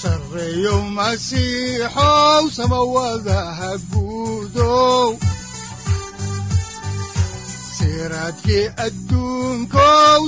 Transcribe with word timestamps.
sareyow 0.00 0.80
masiixow 0.96 2.42
samawadaha 2.56 3.70
guudow 3.90 5.08
siraadkii 7.76 8.66
adduunkow 8.86 10.20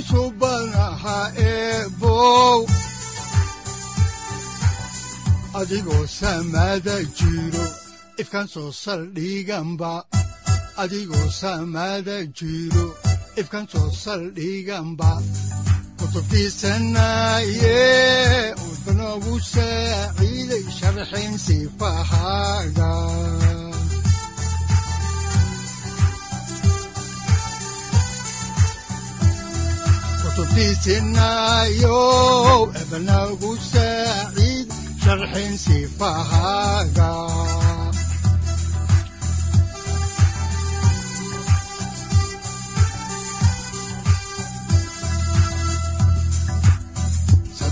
adigoo 10.83 11.29
samaada 11.41 12.17
jiro 12.39 12.87
ifkan 13.41 13.67
soo 13.73 13.91
saldhiganba 14.05 15.11
kutubtiisanaye 15.99 17.79
udanogu 19.19 19.35
saaciiday 19.53 20.65
sharxin 20.79 21.33
sifahaaga 21.45 22.91
kutubtiisinayo 30.69 32.01
ebanagu 32.81 33.53
saaciid 33.73 34.69
sharxin 35.03 35.53
sifahaaga 35.65 37.11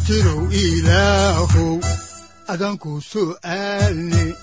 satirow 0.07 0.47
ilaahow 0.55 1.83
adanku 2.47 3.03
su'aalne 3.03 4.39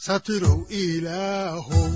satirow 0.00 0.64
ilaahow 0.72 1.92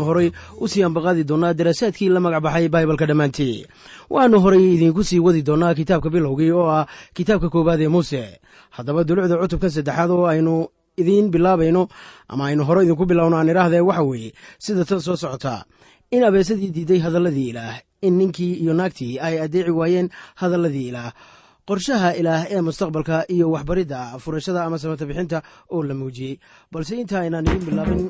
horay 0.00 0.32
u 0.56 0.64
sii 0.64 0.80
ambaqaadi 0.88 1.28
doonnaa 1.28 1.52
daraasaadkii 1.52 2.08
la 2.08 2.24
magac 2.24 2.40
baxay 2.40 2.72
baibalka 2.72 3.04
dhammaantii 3.04 3.68
waxaannu 4.08 4.40
horay 4.40 4.64
idiinku 4.80 5.04
sii 5.04 5.20
wadi 5.20 5.44
doonnaa 5.44 5.76
kitaabka 5.76 6.08
bilowgii 6.08 6.56
oo 6.56 6.64
ah 6.78 6.88
kitaabka 7.12 7.52
koowaad 7.52 7.84
ee 7.84 7.92
muuse 7.92 8.40
haddaba 8.80 9.04
dulucda 9.04 9.36
cutubka 9.44 9.68
saddexaad 9.68 10.10
oo 10.10 10.24
aynu 10.24 10.72
idiin 10.96 11.28
bilaabayno 11.28 11.84
ama 12.32 12.48
aynu 12.48 12.64
hore 12.64 12.88
idinku 12.88 13.04
bilowno 13.04 13.36
aan 13.36 13.52
idhaahdee 13.52 13.84
waxa 13.84 14.08
weeye 14.08 14.32
sida 14.56 14.88
tan 14.88 15.04
soo 15.04 15.20
socotaa 15.20 15.68
in 16.16 16.24
abeesadii 16.24 16.72
diiday 16.72 17.04
hadalladii 17.04 17.48
ilaah 17.52 17.89
in 18.02 18.14
ninkii 18.18 18.54
iyo 18.62 18.72
naagtii 18.74 19.18
ay 19.26 19.34
addeeci 19.44 19.70
waayeen 19.70 20.08
hadalladii 20.40 20.88
ilaah. 20.90 21.12
Qorshaha 21.68 22.10
ilaah 22.20 22.42
ee 22.50 22.60
mustaqbalka 22.68 23.24
iyo 23.34 23.50
waxbaridda 23.54 24.18
furashada 24.18 24.64
ama 24.64 24.78
samata 24.78 25.06
bixinta 25.06 25.42
oo 25.70 25.82
la 25.82 25.94
muujiyey. 25.94 26.34
Balse 26.72 26.94
inta 27.00 27.20
aynaan 27.20 27.46
idiin 27.46 27.64
bilaabin 27.68 28.00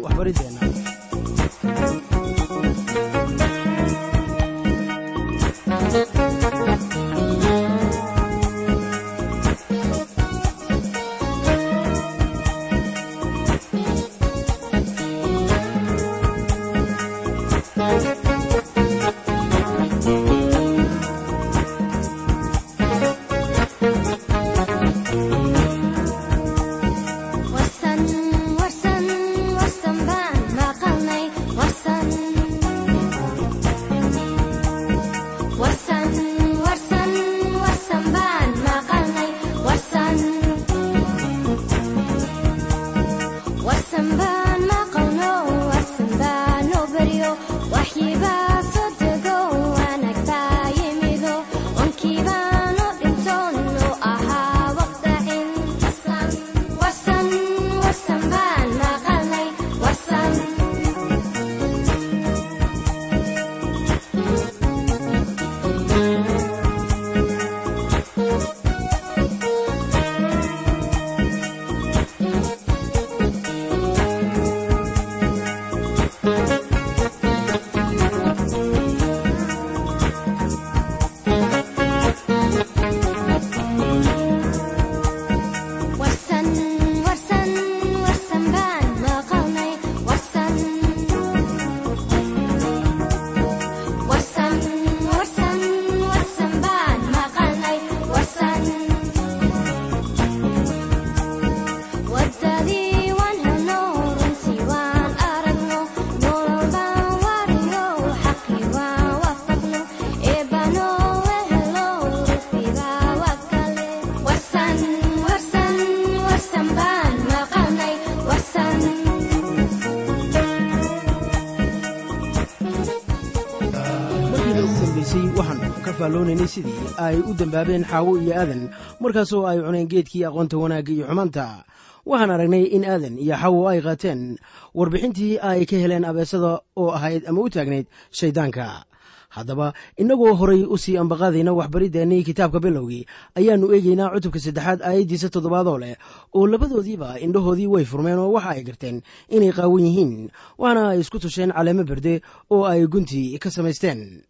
sidii 126.48 126.96
ay 126.98 127.16
u 127.20 127.34
dembaabeen 127.34 127.84
xaawo 127.84 128.18
iyo 128.22 128.32
aadan 128.40 128.70
markaasoo 129.00 129.46
ay 129.46 129.58
cuneen 129.60 129.88
geedkii 129.88 130.25
aqoonta 130.28 130.56
wanaagga 130.58 130.92
iyo 130.92 131.06
xumaanta. 131.08 131.64
Waxaan 132.06 132.31
aragnay 132.31 132.64
in 132.76 132.84
aadan 132.84 133.19
iyo 133.19 133.37
xawo 133.37 133.69
ay 133.69 133.81
qaateen 133.84 134.38
warbixintii 134.75 135.38
ay 135.42 135.66
ka 135.66 135.76
heleen 135.76 136.04
abeesada 136.04 136.60
oo 136.76 136.90
ahayd 136.96 137.28
ama 137.28 137.40
u 137.44 137.48
taagnayd 137.50 137.87
shayddaanka 138.10 138.84
haddaba 139.31 139.72
innagoo 140.00 140.34
horay 140.34 140.64
u 140.66 140.75
sii 140.78 140.96
ambaqaadayna 140.98 141.52
waxbariddeenii 141.54 142.25
kitaabka 142.26 142.58
bilowgii 142.60 143.06
ayaannu 143.38 143.70
eegaynaa 143.76 144.10
cutubka 144.14 144.40
saddexaad 144.43 144.82
aayaddiisa 144.82 145.31
toddobaadoo 145.31 145.78
leh 145.78 145.94
oo 146.34 146.46
labadoodiiba 146.50 147.19
indhahoodii 147.22 147.66
way 147.70 147.84
furmeen 147.84 148.19
oo 148.19 148.32
waxa 148.34 148.50
ay 148.58 148.62
garteen 148.66 149.02
inay 149.31 149.52
qaawan 149.54 149.86
yihiin 149.86 150.31
waxaana 150.58 150.88
ay 150.90 151.00
isku 151.00 151.19
tusheen 151.22 151.52
caleemo 151.54 151.84
berde 151.86 152.20
oo 152.50 152.64
ay 152.66 152.86
guntii 152.90 153.38
ka 153.38 153.50
samaysteen 153.54 154.26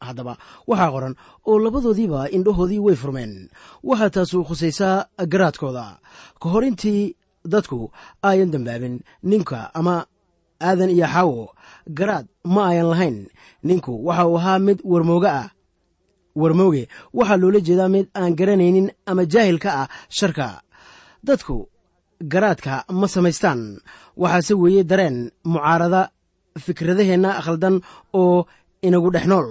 haddaba. 0.00 0.34
Waxaa 0.68 0.90
qoran 0.94 1.14
oo 1.48 1.58
labadoodiiba 1.64 2.30
indhahoodii 2.36 2.78
way 2.86 2.96
furmeen. 2.96 3.32
Waxaa 3.88 4.10
taasu 4.14 4.44
khusaysaa 4.48 5.06
garaadkooda. 5.32 5.98
Ka 6.40 6.46
hor 6.52 6.64
intii 6.64 7.16
dadku 7.52 7.90
ayan 8.22 8.50
dambaabin 8.54 8.96
ninka 9.22 9.70
ama 9.74 10.06
aadan 10.60 10.90
iyo 10.90 11.06
xaawo 11.14 11.52
garaad 11.98 12.26
ma 12.54 12.62
ayan 12.70 12.88
lahayn. 12.92 13.18
Ninku 13.66 13.92
waxa 14.06 14.26
uu 14.28 14.36
ahaa 14.38 14.58
mid 14.58 14.78
warmooga 14.84 15.30
ah. 15.42 15.48
Warmooge 16.36 16.88
waxaa 17.14 17.36
loola 17.40 17.60
jeedaa 17.66 17.88
mid 17.94 18.06
aan 18.14 18.32
garanaynin 18.38 18.88
ama 19.10 19.22
jaahil 19.32 19.58
ka 19.64 19.70
ah 19.82 19.88
sharka. 20.08 20.60
Dadku 21.26 21.68
garaadka 22.32 22.84
ma 23.00 23.06
samaystaan. 23.14 23.60
Waxaase 24.16 24.54
weeye 24.62 24.82
dareen 24.90 25.30
mucaarada 25.44 26.02
fikradaheenna 26.64 27.30
khaldan 27.44 27.76
oo 28.20 28.46
inagu 28.86 29.10
dhex 29.14 29.26
nool 29.30 29.48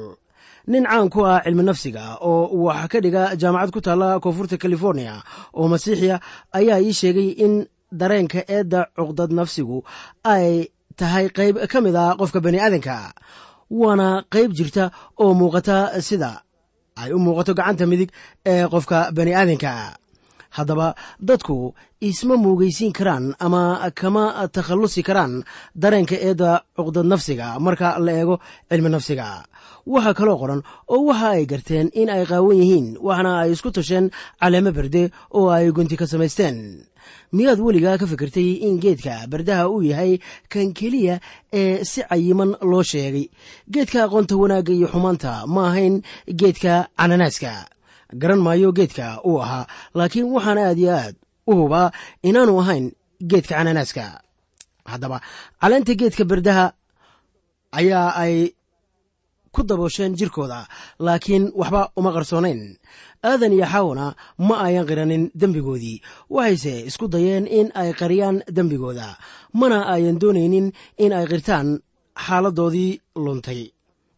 nin 0.72 0.84
caan 0.90 1.10
ku 1.14 1.20
ah 1.32 1.40
cilmi 1.46 1.64
nafsiga 1.70 2.04
oo 2.30 2.44
wax 2.66 2.88
ka 2.92 2.98
dhiga 3.06 3.24
jaamacad 3.42 3.72
ku 3.76 3.80
taalla 3.86 4.10
koonfurta 4.24 4.58
california 4.64 5.14
oo 5.58 5.66
masiixiya 5.74 6.16
ayaa 6.60 6.80
ii 6.88 6.94
sheegay 7.00 7.30
in 7.46 7.54
dareenka 8.00 8.40
eedda 8.56 8.80
cuqdad 8.98 9.32
nafsigu 9.40 9.78
ay 10.34 10.48
tahay 11.00 11.26
qayb 11.38 11.56
ka 11.72 11.78
mid 11.86 11.96
a 11.96 12.06
qofka 12.20 12.40
bani 12.46 12.60
aadanka 12.66 12.96
waana 13.82 14.08
qayb 14.34 14.50
jirta 14.58 14.84
oo 15.24 15.32
muuqata 15.40 15.76
sida 16.08 16.32
ay 17.02 17.10
u 17.16 17.20
muuqato 17.26 17.52
gacanta 17.60 17.86
midig 17.92 18.10
ee 18.52 18.64
qofka 18.74 18.98
bani 19.18 19.32
aadanka 19.40 19.72
haddaba 20.58 20.88
dadku 21.30 21.58
isma 22.10 22.36
muugaysiin 22.44 22.94
karaan 22.98 23.26
ama 23.46 23.62
kama 24.00 24.24
takhallusi 24.56 25.02
karaan 25.08 25.34
dareenka 25.82 26.16
eedda 26.28 26.52
cuqdad 26.78 27.06
nafsiga 27.12 27.48
marka 27.66 27.88
la 28.06 28.12
eego 28.20 28.36
cilmi 28.70 28.90
nafsiga 28.96 29.28
waxaa 29.94 30.14
kaloo 30.20 30.38
qoran 30.42 30.62
oo 30.94 31.02
waxa 31.10 31.28
ay 31.38 31.46
garteen 31.52 31.88
in 32.02 32.10
ay 32.10 32.24
qaawan 32.32 32.58
yihiin 32.62 32.88
waxna 33.08 33.32
ay 33.42 33.50
isku 33.54 33.70
tasheen 33.76 34.06
caleemo 34.42 34.72
berde 34.78 35.04
oo 35.38 35.48
ay 35.56 35.72
gunti 35.76 35.96
ka 36.00 36.06
samaysteen. 36.12 36.58
Miyaad 37.36 37.60
weligaa 37.66 37.98
ka 38.02 38.06
fikirtay 38.12 38.50
in 38.66 38.80
geedka 38.84 39.28
bardaha 39.32 39.70
uu 39.70 39.82
yahay 39.92 40.18
kan 40.50 40.74
keliya 40.78 41.20
ee 41.54 41.84
si 41.84 42.02
cayiman 42.10 42.52
loo 42.72 42.84
sheegay. 42.92 43.26
Geedka 43.74 44.00
aqoonta 44.06 44.34
wanaagga 44.42 44.74
iyo 44.74 44.88
xumaanta 44.94 45.46
ma 45.54 45.62
ahayn 45.70 46.02
geedka 46.40 46.74
cananaaska. 46.98 47.52
Garan 48.22 48.42
maayo 48.46 48.70
geedka 48.78 49.22
uu 49.28 49.38
ahaa 49.46 49.68
laakiin 49.98 50.32
waxaan 50.34 50.58
aad 50.66 50.78
iyo 50.82 50.92
aad 50.98 51.16
u 51.48 51.54
hubaa 51.60 51.92
inaanu 52.24 52.54
ahayn 52.62 52.86
geedka 53.22 53.54
cananaaska. 53.60 54.06
Haddaba 54.92 55.18
caleenta 55.62 55.94
geedka 56.02 56.24
bardaha 56.26 56.66
ayaa 57.80 58.10
ay 58.24 58.36
ku 59.56 59.62
daboosheen 59.70 60.14
jirkooda 60.20 60.60
laakiin 61.06 61.46
waxba 61.60 61.82
uma 62.00 62.12
qarsoonayn. 62.16 62.62
Aadan 63.30 63.54
iyo 63.58 63.66
xawna 63.74 64.06
ma 64.48 64.56
ayan 64.68 64.86
qiranin 64.90 65.24
dembigoodii. 65.40 66.02
Waxayse 66.36 66.74
isku 66.90 67.06
dayeen 67.14 67.46
in 67.48 67.68
ay 67.82 67.90
qariyaan 68.00 68.38
dembigooda 68.56 69.08
mana 69.60 69.78
ayan 69.96 70.20
doonaynin 70.22 70.68
in 71.04 71.12
ay 71.18 71.26
qirtaan 71.32 71.68
xaaladdoodii 72.26 72.92
luntay. 73.26 73.62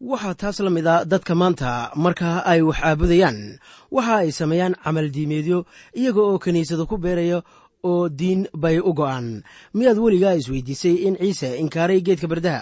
Waxaa 0.09 0.35
taas 0.41 0.57
la 0.65 0.69
mid 0.69 0.85
a 0.93 1.05
dadka 1.11 1.33
maanta 1.41 1.71
marka 2.03 2.29
ay 2.51 2.61
wax 2.67 2.77
caabudayaan 2.83 3.39
waxa 3.95 4.15
ay 4.21 4.29
sameeyaan 4.39 4.75
camal 4.83 5.07
diimeedyo 5.15 5.59
iyaga 5.99 6.21
oo 6.29 6.37
kiniisado 6.43 6.85
ku 6.89 6.97
beeraya 7.03 7.39
oo 7.89 8.09
diin 8.19 8.41
bay 8.53 8.77
u 8.79 8.91
go'aan. 8.93 9.41
Miyaad 9.73 9.97
weligaa 10.03 10.37
isweydiisay 10.39 10.95
in 11.07 11.15
ciise 11.21 11.49
inkaaray 11.61 11.99
geedka 12.05 12.27
bardaha? 12.31 12.61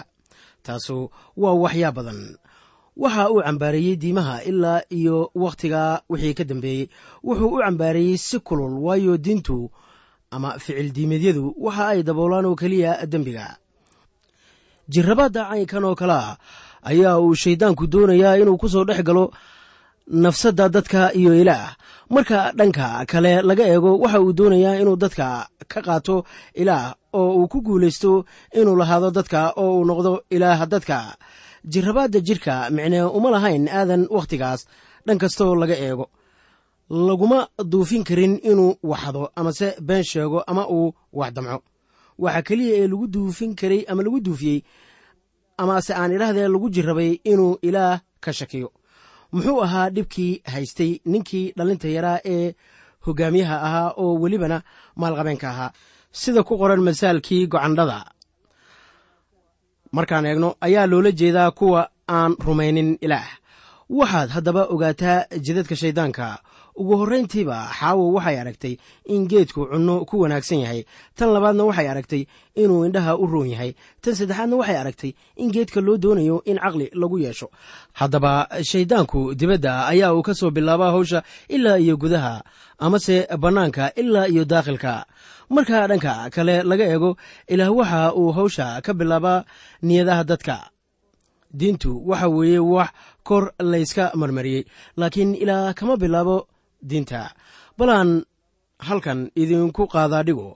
Taasu 0.64 1.10
waa 1.36 1.54
waxyaa 1.64 1.92
badan 1.92 2.20
waxa 2.96 3.30
uu 3.30 3.42
cambaareeyey 3.46 3.96
diimaha 4.02 4.42
ilaa 4.50 4.80
iyo 4.98 5.30
wakhtiga 5.34 5.82
wixii 6.10 6.34
ka 6.38 6.44
dambeeyey 6.44 6.88
wuxuu 7.24 7.48
u 7.54 7.58
cambaareeyey 7.64 8.16
si 8.26 8.38
kulul 8.38 8.74
waayo 8.86 9.16
diintu 9.18 9.70
ama 10.30 10.58
ficil 10.58 10.88
diimeedyadu. 10.96 11.54
Waxa 11.64 11.88
ay 11.88 12.02
daboolaan 12.02 12.44
oo 12.46 12.54
keliya 12.60 13.06
dembiga. 13.06 13.56
Jirrabadda 14.92 15.42
caynkan 15.50 15.84
oo 15.84 15.94
kalea 16.00 16.36
ayaa 16.90 17.18
uu 17.20 17.34
shayddaanku 17.34 17.86
doonayaa 17.92 18.36
inuu 18.42 18.56
ku 18.58 18.68
soo 18.68 18.84
dhex 18.84 19.02
galo 19.08 19.24
nafsadda 20.06 20.68
dadka 20.68 21.12
iyo 21.14 21.32
ilaah. 21.42 21.76
Marka 22.10 22.52
dhanka 22.58 23.04
kale 23.10 23.42
laga 23.42 23.64
eego 23.72 23.98
waxa 24.02 24.20
uu 24.20 24.32
doonayaa 24.32 24.80
inuu 24.82 24.96
dadka 24.96 25.26
ka 25.68 25.80
qaato 25.86 26.24
ilaah 26.54 26.94
oo 27.12 27.30
uu 27.38 27.48
ku 27.48 27.58
guulaysto 27.66 28.24
inuu 28.54 28.76
lahaado 28.76 29.10
dadka 29.10 29.52
oo 29.56 29.78
uu 29.78 29.84
noqdo 29.84 30.12
ilaaha 30.30 30.66
dadka 30.66 30.98
jirrabaadda 31.72 32.20
jirka 32.26 32.70
micnee 32.76 33.02
uma 33.18 33.30
lahayn 33.34 33.68
aadan 33.68 34.02
wakhtigaas 34.16 34.60
dhan 35.06 35.18
kastoo 35.22 35.54
laga 35.54 35.74
eego. 35.86 36.06
Laguma 36.90 37.48
duufin 37.72 38.04
karin 38.04 38.34
inuu 38.50 38.76
waxdo 38.90 39.22
amase 39.36 39.68
been 39.88 40.04
sheego 40.04 40.40
ama 40.46 40.68
uu 40.70 40.94
wax 41.12 41.32
damco. 41.36 41.58
Waxaa 42.18 42.42
keliya 42.48 42.74
ee 42.80 42.86
lagu 42.88 43.06
duufin 43.14 43.54
karay 43.60 43.82
ama 43.90 44.02
lagu 44.02 44.20
duufiyey 44.20 44.60
amase 45.58 45.92
aan 45.94 46.12
idhaahdee 46.16 46.48
lagu 46.48 46.70
jirrabay 46.74 47.10
inuu 47.32 47.58
ilaah 47.62 48.00
ka 48.20 48.32
shakiyo. 48.32 48.68
Muxuu 49.32 49.62
ahaa 49.64 49.90
dhibkii 49.90 50.42
haystay 50.52 50.92
ninkii 51.04 51.52
dhallinta 51.56 51.88
yaraa 51.88 52.18
ee 52.24 52.54
hogaamiyaha 53.06 53.56
ahaa 53.66 53.90
oo 54.02 54.14
welibana 54.22 54.62
maalqabeenka 54.96 55.48
ahaa. 55.50 55.70
Sida 56.12 56.42
ku 56.42 56.56
qoran 56.58 56.80
masaalkii 56.80 57.46
gocandhada 57.46 57.98
markaan 59.96 60.26
eegno 60.30 60.48
ayaa 60.66 60.86
loola 60.90 61.10
jeedaa 61.20 61.50
kuwa 61.58 61.80
aan 62.16 62.32
rumaynin 62.46 62.90
ilaah. 63.06 63.28
Waxaad 63.98 64.28
haddaba 64.36 64.62
ogaataa 64.74 65.18
jidadka 65.46 65.76
shayddaanka 65.82 66.26
ugu 66.80 66.94
horrayntiiba 67.00 67.56
xaawo 67.78 68.04
waxay 68.16 68.36
aragtay 68.42 68.74
in 69.14 69.26
geedku 69.30 69.66
cunno 69.70 70.04
ku 70.08 70.14
wanaagsan 70.22 70.60
yahay. 70.64 70.80
Tan 71.16 71.28
labaadna 71.34 71.64
waxay 71.68 71.88
aragtay 71.92 72.22
inuu 72.62 72.84
indhaha 72.86 73.12
u 73.16 73.26
roon 73.26 73.48
yahay. 73.54 73.70
Tan 74.02 74.14
saddexaadna 74.18 74.56
waxay 74.60 74.76
aragtay 74.82 75.12
in 75.36 75.50
geedka 75.54 75.80
loo 75.86 75.96
doonayo 75.96 76.42
in 76.50 76.58
caqli 76.58 76.86
lagu 77.00 77.18
yeesho. 77.24 77.48
Haddaba 77.98 78.32
shayddaanku 78.70 79.34
dibadda 79.34 79.86
ayaa 79.92 80.12
uu 80.14 80.22
ka 80.22 80.34
soo 80.34 80.50
bilaabaa 80.50 80.90
hawsha 80.94 81.22
ilaa 81.48 81.78
iyo 81.78 81.96
gudaha 81.96 82.44
amase 82.78 83.26
bannaanka 83.42 83.94
ilaa 83.96 84.26
iyo 84.28 84.44
daakhilka 84.44 85.06
marka 85.48 85.86
dhanka 85.90 86.30
kale 86.34 86.62
laga 86.62 86.84
eego 86.92 87.16
ilaah 87.48 87.72
waxa 87.78 88.12
uu 88.20 88.32
hawsha 88.36 88.80
ka 88.84 88.92
bilaabaa 88.94 89.44
niyadaha 89.82 90.24
dadka. 90.24 90.56
Diintu 91.56 92.02
waxa 92.08 92.28
weeye 92.28 92.58
wax 92.58 92.90
kor 93.24 93.52
layska 93.58 94.12
marmariyey 94.14 94.64
laakiin 94.96 95.34
ilaa 95.34 95.72
kama 95.78 95.96
bilaabo 95.96 96.46
diinta. 96.88 97.20
Balaan 97.78 98.10
halkan 98.88 99.20
idinku 99.42 99.82
qaadaa 99.94 100.22
dhigo 100.26 100.50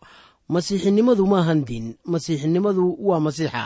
masiixinimadu 0.54 1.24
maahan 1.32 1.60
diin 1.68 1.86
masiixinimadu 2.12 2.84
waa 3.08 3.20
masiixa. 3.26 3.64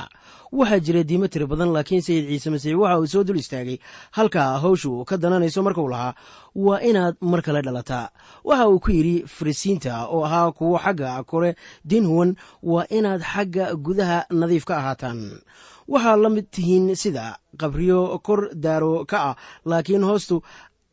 Waxaa 0.58 0.81
jira 0.84 1.02
diimo 1.08 1.26
tiro 1.32 1.46
badan 1.50 1.70
laakiin 1.75 2.02
sayid 2.06 2.25
ciise 2.31 2.49
masiix 2.55 2.76
waxa 2.82 2.99
uu 3.00 3.06
soo 3.12 3.25
dul 3.26 3.40
istaagay. 3.43 3.78
Halka 4.16 4.43
hawshu 4.62 5.05
ka 5.08 5.16
dananayso 5.22 5.62
markuu 5.66 5.88
lahaa 5.88 6.14
waa 6.55 6.78
inaad 6.88 7.16
mar 7.31 7.40
kale 7.43 7.61
dhalataa. 7.66 8.06
Waxa 8.44 8.69
uu 8.69 8.78
ku 8.84 8.90
yidhi 8.96 9.17
farisiinta 9.26 10.06
oo 10.14 10.22
ahaa 10.28 10.52
kuwo 10.52 10.78
xagga 10.84 11.22
kore 11.31 11.50
diin 11.88 12.06
huwan 12.06 12.31
waa 12.62 12.86
inaad 12.91 13.22
xagga 13.32 13.74
gudaha 13.84 14.19
nadiif 14.31 14.65
ka 14.69 14.74
ahaataan. 14.79 15.41
Waxaa 15.88 16.17
la 16.22 16.29
mid 16.31 16.46
tihiin 16.55 16.94
sida 16.96 17.38
qabriyo 17.60 18.19
kor 18.27 18.41
daaro 18.55 19.05
ka 19.10 19.19
ah 19.31 19.36
laakiin 19.65 20.05
hoostu 20.08 20.36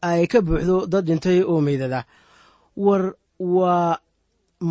ay 0.10 0.27
ka 0.31 0.39
buuxdo 0.41 0.86
dad 0.91 1.05
dhintay 1.08 1.39
oo 1.43 1.60
meydada. 1.62 2.05
War 2.86 3.03
waa 3.39 3.98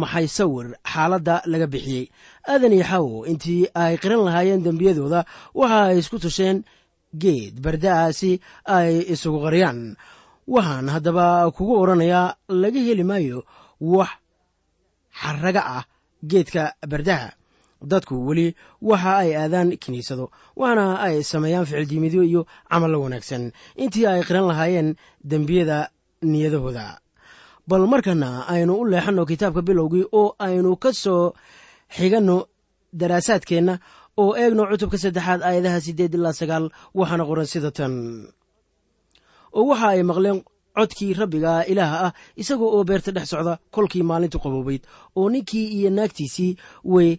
maxay 0.01 0.27
sawir? 0.37 0.67
Xaaladda 0.93 1.35
laga 1.51 1.67
bixiyey. 1.73 2.05
Aadan 2.51 2.73
iyo 2.77 2.85
xawo 2.91 3.27
intii 3.31 3.63
ay 3.83 3.95
qiran 4.03 4.23
lahaayeen 4.27 4.63
dembiyadooda 4.67 5.21
waxa 5.61 5.79
ay 5.91 5.99
isku 6.03 6.17
tusheen 6.25 6.59
geed 7.23 7.55
barda'a 7.65 8.13
si 8.19 8.31
ay 8.77 8.93
isugu 9.13 9.39
qariyaan. 9.45 9.81
Waxaan 10.55 10.87
haddaba 10.95 11.51
kugu 11.57 11.75
odhanayaa 11.83 12.35
laga 12.63 12.81
heli 12.89 13.05
maayo 13.11 13.39
wax 13.81 14.11
xaraga 15.21 15.63
ah 15.79 15.85
geedka 16.31 16.63
bardaha 16.91 17.29
dadku 17.83 18.15
weli 18.27 18.55
waxa 18.83 19.13
ay 19.23 19.31
aadaan 19.37 19.77
kiniisado 19.83 20.31
waxaana 20.57 21.01
ay 21.07 21.23
sameeyaan 21.23 21.67
ficildiimidyo 21.67 22.23
iyo 22.23 22.47
camallo 22.71 22.99
wanaagsan. 23.05 23.53
Intii 23.77 24.07
ay 24.07 24.23
qiran 24.29 24.47
lahaayeen 24.51 24.97
dembiyada 25.25 25.91
niyadahooda. 26.23 27.01
Bal 27.69 27.87
markana 27.87 28.47
aynu 28.53 28.73
u 28.81 28.85
leexanno 28.85 29.27
kitaabka 29.27 29.63
bilowgii 29.63 30.05
oo 30.13 30.35
aynu 30.39 30.77
ka 30.77 30.93
soo 30.93 31.33
xiganno 31.97 32.47
daraasaadkeenna 32.93 33.75
oo 34.23 34.33
eegno 34.37 34.67
cutubka 34.71 34.99
saddexaad 34.99 35.41
aayadaha 35.43 35.81
siddeed 35.81 36.15
ilaa 36.15 36.33
sagaal 36.41 36.65
waxaana 36.95 37.25
qoran 37.29 37.47
sida 37.53 37.71
tan. 37.71 37.95
Oo 39.57 39.67
waxa 39.71 39.89
ay 39.95 40.03
maqleen 40.03 40.39
codkii 40.77 41.13
rabbiga 41.21 41.53
ilaaha 41.73 41.97
ah 42.07 42.13
isagoo 42.41 42.71
oo 42.77 42.85
beerta 42.89 43.11
dhex 43.17 43.27
socda 43.33 43.59
kolkii 43.75 44.03
maalintu 44.11 44.39
qaboobayd 44.45 44.83
oo 45.19 45.29
ninkii 45.31 45.67
iyo 45.79 45.91
naagtiisii 45.91 46.57
way 46.85 47.11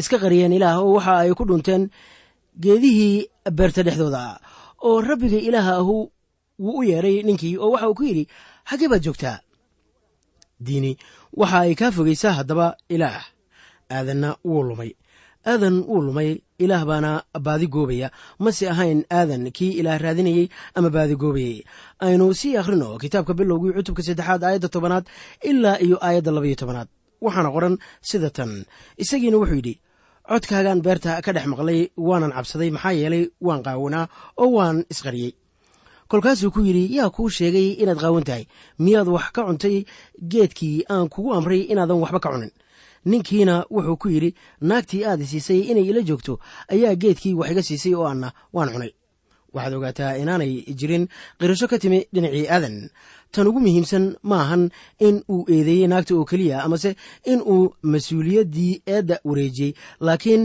iska 0.00 0.16
qariyeen 0.22 0.52
ilaah 0.58 0.78
oo 0.82 0.92
waxa 0.96 1.12
ay 1.22 1.30
ku 1.38 1.44
dhunteen 1.48 1.82
geedihii 2.62 3.26
beerta 3.56 3.82
dhexdooda 3.86 4.22
oo 4.86 5.00
rabbiga 5.08 5.38
ilaaha 5.48 5.72
ahu 5.82 5.96
wuu 6.64 6.78
u 6.80 6.82
yeedhay 6.90 7.16
ninkii 7.26 7.56
oo 7.58 7.70
waxa 7.74 7.88
uu 7.90 7.94
ku 7.98 8.04
yidhi 8.08 8.24
xaggee 8.68 8.88
baad 8.92 9.02
joogtaa? 9.06 9.38
Diini 10.66 10.92
waxa 11.40 11.58
ay 11.64 11.74
kaa 11.80 11.90
fogaysaa 11.96 12.32
haddaba 12.38 12.66
ilaah 12.88 13.24
aadanna 13.90 14.36
wuu 14.44 14.62
lumay. 14.68 14.92
Aadan 15.46 15.76
wuu 15.88 16.00
lumay 16.06 16.30
ilaah 16.58 16.84
baana 16.88 17.10
baadi 17.46 17.66
goobaya. 17.74 18.08
Mase 18.38 18.64
ahayn 18.72 19.04
aadan 19.18 19.52
kii 19.56 19.72
ilaah 19.80 19.98
raadinayey 20.04 20.48
ama 20.74 20.90
baadi 20.90 21.14
goobayey 21.22 21.62
aynu 22.00 22.34
sii 22.34 22.56
akhrino 22.60 22.98
kitaabka 22.98 23.34
bilowgii 23.38 23.72
cutubka 23.76 24.02
saddexaad 24.02 24.42
aayadda 24.44 24.68
tobanaad 24.68 25.04
ilaa 25.50 25.78
iyo 25.78 25.96
aayadda 26.06 26.30
labaiyo 26.36 26.56
tobanaad. 26.56 26.88
Waxaana 27.20 27.50
qoran 27.54 27.74
sida 28.08 28.30
tan. 28.30 28.64
Isagiina 29.02 29.36
wuxuu 29.40 29.54
yidhi 29.60 29.74
codkaagaan 30.28 30.80
beerta 30.82 31.22
ka 31.24 31.32
dhex 31.32 31.46
maqlay 31.52 31.80
waanan 31.96 32.32
cabsaday 32.36 32.70
maxaa 32.70 32.92
yeelay 33.00 33.24
waan 33.46 33.62
qaawanaa 33.66 34.06
oo 34.42 34.50
waan 34.56 34.84
isqariyey. 34.92 35.32
Kolkaasuu 36.10 36.50
ku 36.50 36.60
yidhi 36.66 36.84
yaa 36.96 37.10
kuu 37.10 37.28
sheegay 37.30 37.68
inaad 37.82 37.98
qaawan 38.02 38.24
tahay. 38.24 38.44
Miyaad 38.78 39.08
wax 39.08 39.26
ka 39.34 39.42
cuntay? 39.46 39.84
Geedkii 40.30 40.84
aan 40.90 41.08
kugu 41.08 41.34
amray 41.34 41.60
inaadan 41.72 42.00
waxba 42.02 42.20
ka 42.20 42.30
cunin. 42.32 42.52
Ninkiina 43.10 43.64
wuxuu 43.70 43.96
ku 43.96 44.08
yidhi 44.08 44.34
naagtii 44.60 45.04
aad 45.04 45.20
siisay 45.30 45.60
inay 45.70 45.86
ila 45.90 46.02
joogto 46.02 46.38
ayaa 46.72 46.94
geedkii 47.02 47.34
wax 47.34 47.50
iga 47.50 47.62
siisay 47.62 47.94
oo 47.94 48.06
anna 48.06 48.32
waan 48.52 48.70
cunay 48.74 48.92
waxaad 49.56 49.74
ogaataa 49.78 50.12
inaanay 50.22 50.52
jirin 50.78 51.04
qirasho 51.40 51.66
ka 51.70 51.76
timi 51.82 51.98
dhinacii 52.14 52.46
aadan. 52.54 52.76
Tan 53.32 53.46
ugu 53.48 53.60
muhiimsan 53.64 54.04
maahan 54.30 54.62
in 55.06 55.16
uu 55.34 55.42
eedeeyey 55.54 55.88
naagta 55.90 56.12
oo 56.18 56.24
keliya 56.30 56.56
amase 56.66 56.90
in 57.32 57.40
uu 57.54 57.64
mas'uuliyaddii 57.92 58.72
eedda 58.94 59.16
wareejiyey 59.28 59.72
laakiin 60.06 60.44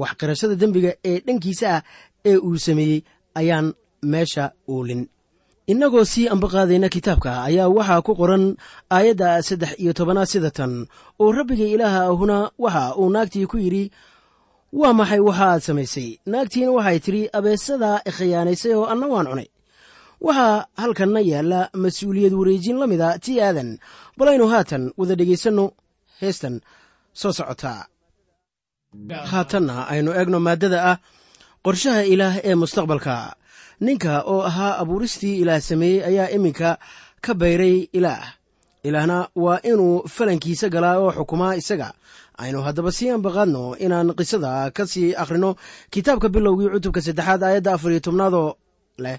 wax 0.00 0.12
qirashada 0.20 0.54
dembiga 0.60 0.90
ee 1.10 1.18
dhankiisa 1.26 1.66
ah 1.76 1.82
ee 2.30 2.36
uu 2.46 2.56
sameeyey 2.66 2.98
ayaan 3.40 3.66
meesha 4.12 4.44
uulin. 4.68 5.02
Innagoo 5.72 6.04
sii 6.12 6.26
ambaqaadayna 6.34 6.88
kitaabka 6.94 7.30
ayaa 7.48 7.68
waxaa 7.76 8.02
ku 8.06 8.12
qoran 8.20 8.44
aayadda 8.96 9.28
saddex 9.48 9.72
iyo 9.82 9.92
tobanaad 9.98 10.28
sida 10.32 10.50
tan 10.58 10.72
oo 11.22 11.30
rabbiga 11.38 11.66
ilaaha 11.74 12.00
ahuna 12.10 12.36
waxa 12.64 12.82
uu 13.00 13.08
naagtii 13.14 13.46
ku 13.50 13.56
yidhi 13.64 13.84
waa 14.80 14.92
maxay 14.98 15.20
waxaaad 15.28 15.60
samaysay? 15.68 16.08
Naagtiina 16.32 16.70
waxay 16.76 16.98
tidhi 17.04 17.22
abeesadaa 17.38 17.98
ikhiyaanaysay 18.10 18.72
oo 18.78 18.86
anna 18.92 19.06
waan 19.12 19.26
cunay. 19.30 19.48
Waxaa 20.26 20.66
halkanna 20.82 21.20
yaalla 21.30 21.60
mas'uuliyad 21.82 22.34
wareejin 22.40 22.76
la 22.80 22.86
mida 22.92 23.08
tii 23.24 23.38
aadan. 23.46 23.70
Balaynu 24.18 24.46
haatan 24.52 24.84
wada 24.98 25.14
dhegaysanno 25.18 25.64
heestan 26.20 26.54
soo 27.20 27.32
socotaa 27.38 27.80
haatanna 29.32 29.74
aynu 29.92 30.10
eegno 30.18 30.38
maaddada 30.46 30.78
ah 30.90 30.98
qorshaha 31.64 32.02
ilaah 32.12 32.34
ee 32.48 32.54
mustaqbalka. 32.62 33.14
Ninka 33.86 34.12
oo 34.32 34.40
ahaa 34.50 34.78
abuuristii 34.82 35.40
ilaah 35.42 35.60
sameeyey 35.68 36.00
ayaa 36.08 36.28
iminka 36.36 36.70
ka 37.24 37.32
bayray 37.40 37.76
ilaah. 37.98 38.24
Ilaahna 38.88 39.18
waa 39.44 39.60
inuu 39.70 39.94
falankiisa 40.14 40.66
galaa 40.74 40.96
oo 41.02 41.10
xukumaa 41.18 41.54
isaga 41.60 41.88
aynu 42.42 42.58
haddaba 42.66 42.90
sii 42.96 43.10
ambaqaadno 43.16 43.62
inaan 43.84 44.08
qisada 44.18 44.70
ka 44.76 44.82
sii 44.92 45.14
akhrino 45.22 45.50
kitaabka 45.92 46.28
bilowgii 46.34 46.70
cutubka 46.74 47.00
saddexaad 47.06 47.42
aayadda 47.42 47.70
afar 47.74 47.90
iyo 47.92 48.00
tobnaadoo 48.06 48.50
leh. 49.04 49.18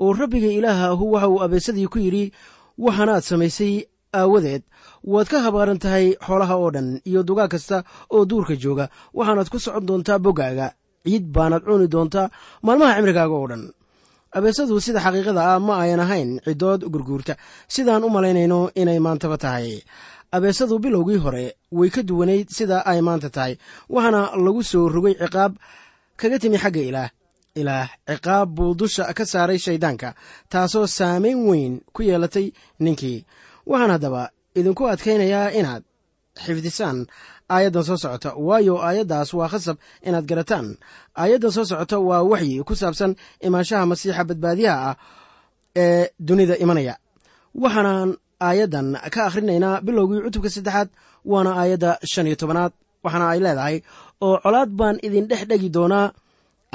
Oo 0.00 0.12
rabbiga 0.12 0.48
ilaaha 0.58 0.86
ahu 0.92 1.04
waxa 1.14 1.28
uu 1.32 1.40
abeesadii 1.44 1.88
ku 1.92 1.98
yidhi 1.98 2.24
waxaanaad 2.78 3.22
samaysay 3.30 3.74
aawadeed. 4.12 4.62
Waad 5.12 5.28
ka 5.32 5.38
habaaran 5.44 5.78
tahay 5.78 6.06
xoolaha 6.26 6.54
oo 6.60 6.70
dhan 6.74 7.00
iyo 7.08 7.20
dugaag 7.28 7.50
kasta 7.50 7.84
oo 8.12 8.24
duurka 8.28 8.54
jooga. 8.56 8.88
Waxaanaad 9.16 9.48
ku 9.48 9.58
socon 9.58 9.86
doontaa 9.88 10.18
boggaaga 10.18 10.66
ciid 11.04 11.24
baanaad 11.34 11.64
cuni 11.64 11.88
doontaa 11.88 12.28
maalmaha 12.62 12.96
cimrigaaga 12.96 13.34
oo 13.40 13.48
dhan. 13.50 13.64
Abeesadu 14.36 14.76
sida 14.84 15.00
xaqiiqada 15.00 15.40
ah 15.54 15.58
ma 15.66 15.80
ayan 15.80 16.00
ahayn 16.04 16.30
ciddood 16.44 16.84
gurguurta. 16.92 17.34
Sidaan 17.74 18.04
u 18.04 18.10
malaynayno 18.12 18.68
inay 18.80 18.98
maantaba 19.00 19.38
tahay 19.40 19.80
abeesadu 20.32 20.78
bilowgii 20.78 21.16
hore 21.24 21.54
way 21.72 21.90
ka 21.90 22.02
duwanayd 22.02 22.48
sida 22.50 22.86
ay 22.86 23.00
maanta 23.00 23.30
tahay 23.30 23.54
waxaana 23.88 24.20
lagu 24.44 24.62
soo 24.62 24.88
rogay 24.88 25.14
ciqaab 25.14 25.52
kaga 26.16 26.38
timi 26.38 26.58
xagga 26.58 26.80
ilaah. 26.90 27.10
Ilaah 27.60 27.88
ciqaab 28.08 28.48
buu 28.54 28.74
dusha 28.74 29.12
ka 29.16 29.24
saaray 29.26 29.58
shayddaanka 29.58 30.14
taasoo 30.52 30.86
saamayn 30.86 31.38
weyn 31.48 31.80
ku 31.94 32.02
yeelatay 32.02 32.46
ninkii. 32.84 33.24
Waxaan 33.66 33.90
haddaba 33.94 34.22
idinku 34.58 34.82
adkaynayaa 34.92 35.50
inaad 35.58 35.82
xifdisaan 36.44 36.98
aayaddan 37.54 37.84
soo 37.88 37.96
socota 37.96 38.30
waayo 38.46 38.74
aayaddaas 38.88 39.30
waa 39.38 39.48
khasab 39.52 39.76
inaad 40.08 40.26
garataan. 40.30 40.66
Aayaddan 41.16 41.52
soo 41.56 41.64
socota 41.70 41.96
waa 42.08 42.22
waxyi 42.30 42.62
ku 42.68 42.74
saabsan 42.80 43.12
imaanshaha 43.46 43.86
masiixa 43.90 44.24
badbaadiyaha 44.28 44.80
ah 44.90 44.96
ee 45.76 46.08
dunida 46.28 46.56
imanaya. 46.64 46.94
Waxaanaan 47.62 48.10
aayaddan 48.40 48.88
ka 49.14 49.20
akhrinaynaa 49.28 49.80
bilowgii 49.86 50.20
cutubka 50.24 50.50
saddexaad 50.56 50.88
waana 51.30 51.50
aayadda 51.60 51.90
shan 52.12 52.26
iyo 52.28 52.36
tobanaad 52.42 52.72
waxaana 53.04 53.26
ay 53.32 53.40
leedahay 53.44 53.76
oo 54.26 54.36
colaad 54.44 54.70
baan 54.78 54.96
idin 55.06 55.26
dhex 55.30 55.42
dhegi 55.50 55.68
doonaa 55.76 56.06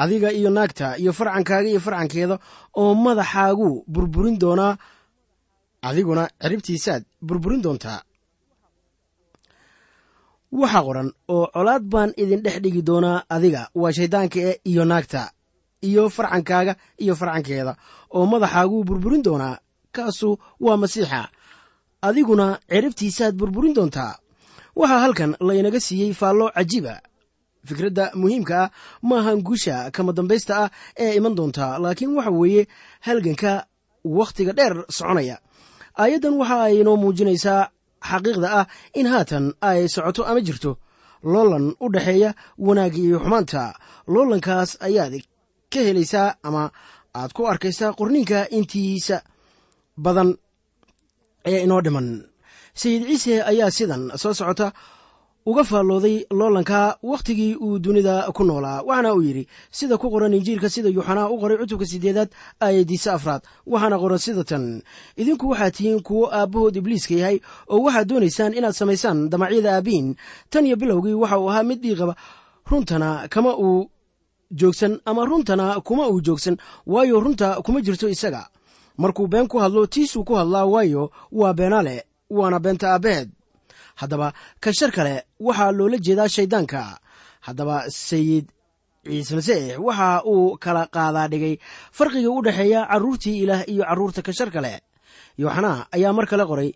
adiga 0.03 0.29
iyo 0.39 0.49
naagta 0.57 0.87
iyo 1.01 1.11
farcankaaga 1.17 1.67
iyo 1.73 1.79
farcankeeda 1.85 2.35
oo 2.81 2.91
madaxaagu 3.05 3.69
burburin 3.93 4.37
doonaa 4.43 4.73
adiguna 5.87 6.23
ciribtiisaad 6.41 7.03
burburin 7.27 7.61
doontaa. 7.65 7.99
Waxaa 10.59 10.83
qoran 10.87 11.09
oo 11.33 11.45
colaad 11.55 11.83
baan 11.91 12.09
idin 12.21 12.41
dhex 12.45 12.57
dhigi 12.63 12.81
doonaa 12.89 13.17
adiga 13.35 13.61
waa 13.81 13.91
shayddaanka 13.97 14.39
e 14.49 14.51
iyo 14.71 14.83
naagta 14.91 15.21
iyo 15.87 16.03
farcankaaga 16.15 16.73
iyo 17.03 17.13
farcankeeda 17.19 17.73
oo 18.15 18.25
madaxaaguu 18.31 18.81
burburin 18.87 19.23
doonaa 19.27 19.55
kaasu 19.95 20.29
waa 20.65 20.77
masiixa 20.81 21.21
adiguna 22.01 22.59
ciribtiisaad 22.69 23.35
burburin 23.39 23.73
doontaa. 23.75 24.15
Waxaa 24.75 24.99
halkan 25.03 25.35
laynaga 25.39 25.79
siiyey 25.79 26.13
faallo 26.13 26.45
cajiiba 26.55 26.93
fikradda 27.67 28.11
muhiimka 28.15 28.57
ah 28.63 28.71
maahan 29.09 29.41
guusha 29.47 29.91
kama 29.91 30.11
dambaysta 30.13 30.53
ah 30.63 30.69
ee 30.97 31.15
iman 31.17 31.35
doonta 31.35 31.65
laakiin 31.83 32.15
waxa 32.17 32.31
weeye 32.31 32.67
halganka 33.05 33.65
wakhtiga 34.03 34.53
dheer 34.53 34.85
soconaya. 34.89 35.37
Aayaddan 36.01 36.33
waxa 36.41 36.57
ay 36.63 36.79
inoo 36.81 36.97
muujinaysaa 36.97 37.69
xaqiiqda 38.09 38.47
ah 38.59 38.65
in 38.99 39.07
haatan 39.07 39.53
ay 39.61 39.87
socoto 39.87 40.21
ama 40.25 40.41
jirto. 40.47 40.71
Loolan 41.23 41.65
u 41.83 41.89
dhexeeya 41.93 42.29
wanaagga 42.57 42.97
iyo 42.97 43.17
xumaanta. 43.23 43.61
Loolankaas 44.07 44.77
ayaad 44.87 45.13
ka 45.71 45.79
helaysaa 45.87 46.35
ama 46.43 46.71
aad 47.19 47.31
ku 47.35 47.41
arkaysaa 47.51 47.93
qorniinka 47.99 48.49
intiisa 48.57 49.17
badan 49.97 50.29
ee 51.45 51.63
inoo 51.63 51.81
dhiman. 51.81 52.23
Sayid 52.73 53.03
ciise 53.07 53.43
ayaa 53.43 53.71
sidan 53.71 54.11
soo 54.17 54.33
socota 54.33 54.71
uga 55.45 55.63
faallooday 55.63 56.25
loolanka 56.31 56.97
wakhtigii 57.03 57.55
uu 57.55 57.79
dunida 57.79 58.31
ku 58.31 58.43
noolaa 58.43 58.81
waxaana 58.87 59.13
uu 59.15 59.21
yidhi 59.27 59.47
sida 59.71 59.97
ku 59.97 60.07
qoran 60.13 60.33
injiilka 60.33 60.69
sida 60.69 60.89
yuuxanaa 60.89 61.29
u 61.33 61.39
qoray 61.41 61.57
cutubka 61.57 61.85
siddeedaad 61.85 62.29
aayadiisa 62.61 63.13
afraad 63.17 63.41
waxaana 63.67 63.97
qoran 63.99 64.17
sida 64.25 64.43
tan. 64.43 64.81
Idinku 65.17 65.49
waxaad 65.49 65.73
tihiin 65.73 65.99
kuwo 66.07 66.29
aabbahood 66.31 66.75
ibliiska 66.75 67.13
yahay 67.15 67.37
oo 67.73 67.81
waxaad 67.85 68.07
doonaysaan 68.09 68.53
inaad 68.53 68.73
samaysaan 68.77 69.29
damacyada 69.29 69.69
aabbihiin 69.75 70.15
tan 70.49 70.65
iyo 70.65 70.75
bilowgii 70.77 71.13
waxa 71.13 71.39
uu 71.39 71.49
ahaa 71.49 71.63
mid 71.63 71.81
dhiiqaba 71.81 72.15
runtana 72.69 73.27
kama 73.33 73.57
uu 73.57 73.89
joogsan 74.51 74.99
ama 75.05 75.25
runtana 75.25 75.81
kuma 75.81 76.07
uu 76.07 76.21
joogsan 76.21 76.57
waayo 76.85 77.19
runta 77.19 77.61
kuma 77.65 77.81
jirto 77.81 78.09
isaga 78.09 78.47
markuu 78.97 79.27
been 79.27 79.47
ku 79.47 79.57
hadlo 79.63 79.85
tiisuu 79.87 80.23
ku 80.23 80.33
hadlaa 80.35 80.65
waayo 80.65 81.11
waa 81.31 81.53
beenaale 81.53 81.95
waana 82.29 82.59
beenta 82.59 82.87
aabbaheed 82.93 83.29
haddaba 83.95 84.33
ka 84.63 84.73
shar 84.73 84.91
kale 84.91 85.23
waxaa 85.39 85.71
loola 85.77 85.97
jeedaa 86.05 86.27
shayddaanka 86.35 86.81
haddaba 87.47 87.75
sayid 87.89 88.45
ciise 89.05 89.35
masiix 89.35 89.77
waxa 89.87 90.07
uu 90.33 90.57
kala 90.63 90.83
qaadaa 90.95 91.27
dhigay 91.31 91.55
farqiga 91.97 92.29
u 92.29 92.41
dhexeeya 92.45 92.79
carruurtii 92.91 93.37
ilaah 93.43 93.61
iyo 93.71 93.83
carruurta 93.89 94.21
ka 94.21 94.31
shar 94.33 94.49
kale. 94.55 94.73
Yooxanaa 95.41 95.87
ayaa 95.95 96.13
mar 96.17 96.25
kale 96.31 96.45
qoray. 96.45 96.71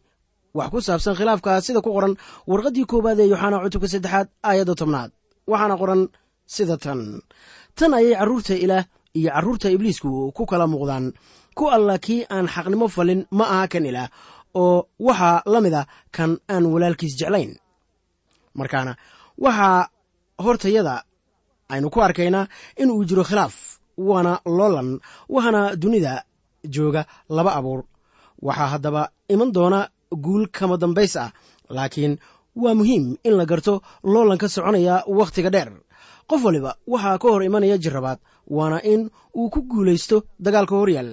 Wax 0.58 0.70
ku 0.72 0.80
saabsan 0.82 1.16
khilaafka 1.18 1.62
sida 1.62 1.82
ku 1.86 1.92
qoran 1.96 2.16
warqaddii 2.50 2.86
koowaad 2.92 3.20
ee 3.20 3.28
yooxanaa 3.32 3.64
cutubka 3.64 3.88
saddexaad 3.94 4.28
aayadda 4.50 4.74
tobnaad. 4.80 5.12
Waxaana 5.52 5.76
qoran 5.82 6.02
sida 6.56 6.76
tan. 6.84 7.22
Tan 7.78 7.94
ayay 7.94 8.16
carruurta 8.20 8.54
ilaah 8.66 8.84
iyo 9.20 9.30
carruurta 9.36 9.68
ibliisku 9.76 10.32
ku 10.38 10.44
kala 10.50 10.66
muuqdaan 10.72 11.06
ku 11.58 11.64
alla 11.76 11.96
kii 12.06 12.22
aan 12.36 12.48
xaqnimo 12.54 12.88
falin 12.96 13.22
ma 13.38 13.46
aha 13.54 13.68
kan 13.74 13.86
ilaah 13.90 14.10
oo 14.62 14.78
waxaa 15.08 15.38
la 15.54 15.60
mid 15.66 15.74
a 15.74 15.84
kan 16.16 16.32
aan 16.54 16.66
walaalkiis 16.74 17.14
jeclayn. 17.20 17.52
Markaana 18.60 18.94
waxaa 19.44 19.90
hortayada 20.46 20.96
aynu 21.74 21.88
ku 21.94 22.00
arkaynaa 22.08 22.48
in 22.82 22.90
uu 22.92 23.04
jiro 23.10 23.24
khilaaf 23.30 23.56
waana 23.98 24.34
loolan 24.58 24.90
waxaana 25.34 25.62
dunida 25.82 26.14
jooga 26.76 27.02
laba 27.38 27.52
abuur. 27.60 27.82
Waxaa 28.48 28.72
haddaba 28.74 29.02
iman 29.34 29.50
doona 29.56 29.80
guul 30.26 30.44
kama 30.58 30.78
dambays 30.78 31.16
ah 31.24 31.32
laakiin 31.76 32.14
waa 32.62 32.74
muhiim 32.80 33.06
in 33.28 33.34
la 33.40 33.46
garto 33.52 33.74
loolanka 34.04 34.48
soconaya 34.56 34.96
wakhtiga 35.18 35.50
dheer. 35.56 35.70
Qof 36.30 36.42
waliba 36.48 36.72
waxaa 36.88 37.18
ka 37.22 37.28
hor 37.32 37.44
imanaya 37.44 37.78
jirrabaad 37.84 38.20
waana 38.58 38.78
in 38.94 39.02
uu 39.40 39.50
ku 39.54 39.60
guulaysto 39.72 40.18
dagaalka 40.40 40.76
horyaal 40.82 41.12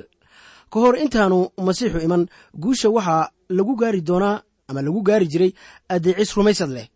ka 0.72 0.78
hor 0.82 0.94
intaanu 1.04 1.38
masiixu 1.66 1.98
iman 2.06 2.22
guusha 2.62 2.88
waxaa 2.96 3.24
lagu 3.56 3.74
gaari 3.80 4.00
doonaa 4.08 4.36
ama 4.68 4.80
lagu 4.86 5.00
gaari 5.08 5.26
jiray 5.32 5.50
addeecis 5.94 6.30
rumaysad 6.36 6.70
leh. 6.76 6.86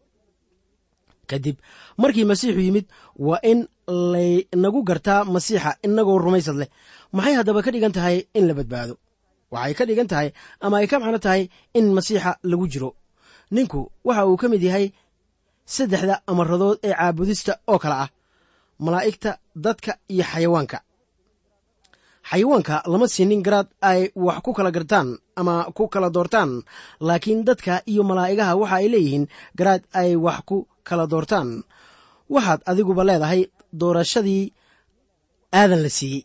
Kadib 1.31 1.57
markii 2.03 2.25
masiixu 2.31 2.61
yimid 2.67 2.87
waa 3.27 3.41
in 3.51 3.61
laynagu 4.13 4.81
gartaa 4.89 5.21
masiixa 5.35 5.71
inagoo 5.87 6.19
rumaysad 6.27 6.57
leh. 6.61 6.69
Maxay 7.17 7.35
haddaba 7.39 7.61
ka 7.65 7.71
dhigan 7.75 7.93
tahay 7.97 8.17
in 8.39 8.45
la 8.49 8.55
badbaado? 8.59 8.95
Waxay 9.55 9.75
ka 9.79 9.85
dhigan 9.89 10.07
tahay 10.13 10.29
ama 10.65 10.77
ay 10.81 10.87
ka 10.91 10.97
macno 11.03 11.19
tahay 11.27 11.43
in 11.79 11.87
masiixa 11.97 12.31
lagu 12.51 12.67
jiro? 12.73 12.91
Ninku 13.55 13.81
waxa 14.07 14.23
uu 14.31 14.37
ka 14.41 14.47
mid 14.53 14.63
yahay 14.69 14.87
saddexda 15.75 16.15
amaradood 16.31 16.79
ee 16.87 16.95
caabudista 16.99 17.53
oo 17.73 17.79
kale 17.83 17.95
ah 18.05 18.09
malaa'igta 18.85 19.31
dadka 19.65 19.93
iyo 20.13 20.25
xayawaanka 20.33 20.79
xayawaanka 22.31 22.77
lama 22.91 23.07
siinin 23.15 23.43
garaad 23.47 23.69
ay 23.91 24.01
wax 24.27 24.39
ku 24.45 24.51
kala 24.57 24.71
gartaan 24.77 25.09
ama 25.41 25.55
ku 25.77 25.85
kala 25.93 26.09
doortaan 26.17 26.63
laakiin 27.09 27.45
dadka 27.49 27.75
iyo 27.91 28.03
malaa'igaha 28.09 28.53
waxa 28.61 28.77
ay 28.81 28.87
leeyihiin 28.93 29.25
garaad 29.59 29.83
ay 30.01 30.11
wax 30.27 30.39
ku 30.49 30.57
kala 30.89 31.05
doortaan. 31.13 31.49
Waxaad 32.35 32.61
adiguba 32.71 33.03
leedahay 33.09 33.41
doorashadii 33.81 34.45
aadan 35.61 35.83
la 35.87 35.89
siiyey. 35.99 36.23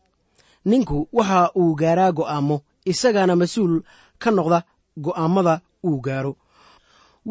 Ninku 0.70 0.98
waxa 1.18 1.40
uu 1.62 1.76
gaaraa 1.82 2.12
go'aamo 2.18 2.58
isagaana 2.92 3.36
mas'uul 3.42 3.76
ka 4.22 4.30
noqda 4.38 4.60
go'aammada 5.06 5.56
uu 5.88 6.00
gaaro. 6.08 6.34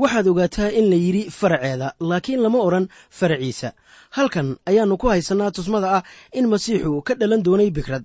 Waxaad 0.01 0.27
ogaataa 0.33 0.71
in 0.79 0.87
la 0.91 0.97
yidhi 1.05 1.23
faraceeda 1.39 1.89
laakiin 2.09 2.41
lama 2.45 2.59
odhan 2.67 2.87
faraciisa. 3.19 3.69
Halkan 4.17 4.49
ayaannu 4.69 4.97
ku 5.01 5.07
haysannaa 5.13 5.51
tusmada 5.57 5.89
ah 5.99 6.03
in 6.39 6.47
masiixu 6.53 7.03
ka 7.07 7.13
dhalan 7.21 7.43
doonay 7.47 7.71
bikrad 7.77 8.05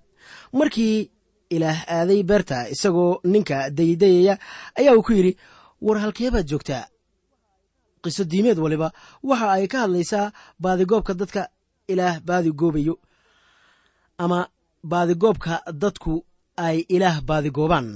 markii 0.53 1.11
ilaah 1.49 1.79
aaday 1.87 2.23
beerta 2.23 2.69
isagoo 2.69 3.19
ninka 3.23 3.69
daydayaya 3.69 4.37
ayaa 4.79 4.95
uu 4.97 5.03
ku 5.07 5.11
yidhi 5.13 5.37
war 5.81 5.99
halkee 5.99 6.31
baad 6.31 6.47
joogtaa? 6.49 6.85
Qiso 8.03 8.23
diimeed 8.23 8.59
waliba. 8.59 8.91
Waxa 9.23 9.51
ay 9.51 9.67
ka 9.67 9.77
hadlaysaa 9.83 10.31
baadigoobka 10.59 11.13
dadka 11.13 11.49
ilaah 11.87 12.19
baadigoobayo 12.27 12.95
ama 14.17 14.47
baadigoobka 14.83 15.61
dadku 15.81 16.25
ay 16.57 16.77
ilaah 16.95 17.21
baadigoobaan 17.21 17.87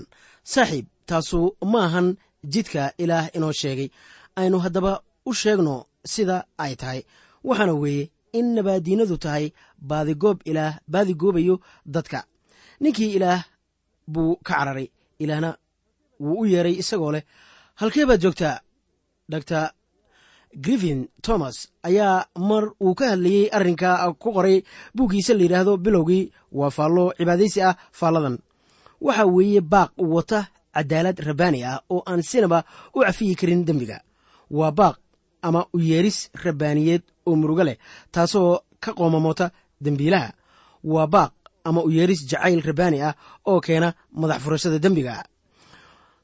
saaxiib 0.44 0.86
taasu 1.06 1.56
ma 1.72 1.80
ahan 1.86 2.08
jidka 2.54 2.94
ilaah 2.98 3.26
inoo 3.36 3.52
sheegay. 3.62 3.90
Aynu 4.36 4.58
haddaba 4.60 5.02
u 5.26 5.34
sheegno 5.34 5.86
sida 6.06 6.38
ay 6.58 6.76
tahay. 6.76 7.02
Waxaana 7.44 7.74
weeye 7.74 8.12
in 8.34 8.46
nabaadiinadu 8.56 9.18
tahay 9.18 9.46
baadigoob 9.90 10.38
ilaah 10.50 10.74
baadigoobayo 10.88 11.56
dadka 11.86 12.20
ninkii 12.80 13.16
ilaah 13.18 13.44
buu 14.08 14.36
ka 14.44 14.54
cararay. 14.54 14.88
Ilaahna 15.20 15.58
wuu 16.20 16.40
u 16.42 16.46
yeeray 16.46 16.76
isagoo 16.82 17.12
leh. 17.12 17.24
Halkee 17.76 18.06
baad 18.06 18.22
joogtaa 18.22 18.60
dr 19.30 19.72
griffin 20.64 21.08
thomas? 21.22 21.68
Ayaa 21.84 22.26
mar 22.50 22.64
uu 22.82 22.96
ka 22.96 23.10
hadlayey 23.10 23.50
arrinka 23.52 24.14
ku 24.20 24.32
qoray 24.34 24.64
buuggiisa 24.96 25.34
la 25.34 25.44
yidhaahdo 25.44 25.78
bilowgii. 25.78 26.32
Waa 26.52 26.70
faallo 26.70 27.14
cibaadaysi 27.18 27.62
ah 27.62 27.76
faalladan. 27.92 28.38
Waxa 29.02 29.26
weeye 29.26 29.62
baaq 29.62 29.92
wata 29.98 30.48
cadaalad 30.76 31.20
rabbaani 31.28 31.64
ah 31.64 31.82
oo 31.90 32.04
aan 32.10 32.22
sinaba 32.22 32.64
u 32.96 33.00
cafiyi 33.06 33.36
karin 33.36 33.66
dembiga. 33.66 33.98
Waa 34.52 34.72
baaq 34.72 34.98
ama 35.42 35.66
u 35.74 35.80
yeeris 35.80 36.30
rabbaaniyeed 36.44 37.04
oo 37.26 37.36
murugo 37.36 37.64
leh 37.64 37.78
taasoo 38.12 38.60
ka 38.84 38.94
qoomamoota 38.94 39.52
dembiilaha. 39.84 40.34
Waa 40.84 41.08
baaq 41.08 41.32
ama 41.70 41.82
u 41.88 41.90
yeeris 41.98 42.22
jacayl 42.32 42.62
rabbaani 42.70 43.00
ah 43.08 43.14
oo 43.52 43.60
keena 43.66 43.90
madax 44.22 44.40
furashada 44.44 44.80
dembiga. 44.84 45.16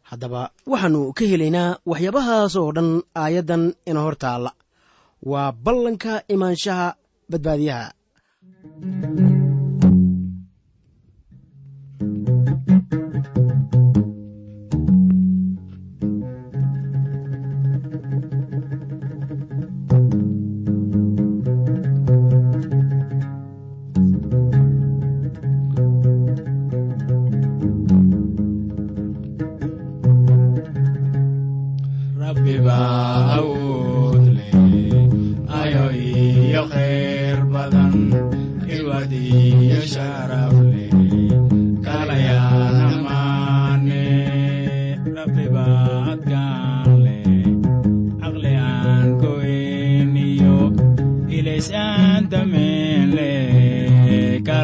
Haddaba 0.09 0.41
waxaannu 0.71 1.01
ka 1.17 1.23
helaynaa 1.31 1.69
waxyaabahaas 1.91 2.53
oo 2.61 2.69
dhan 2.75 2.89
aayaddan 3.23 3.63
ina 3.89 3.99
hor 4.05 4.15
taalla. 4.23 4.51
Waa 5.31 5.49
ballanka 5.65 6.13
imaanshaha 6.33 6.87
badbaadiyaha 7.31 7.87